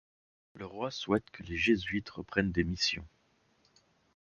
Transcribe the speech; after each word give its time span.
Le 0.55 0.65
roi 0.65 0.89
souhaite 0.89 1.29
que 1.29 1.43
les 1.43 1.57
Jésuites 1.57 2.09
reprennent 2.09 2.51
des 2.51 2.63
Missions. 2.63 3.05